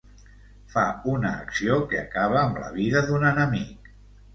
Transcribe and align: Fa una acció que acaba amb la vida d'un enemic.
Fa 0.75 0.85
una 1.11 1.35
acció 1.43 1.77
que 1.95 2.03
acaba 2.07 2.43
amb 2.49 2.61
la 2.67 2.75
vida 2.83 3.09
d'un 3.11 3.33
enemic. 3.35 3.97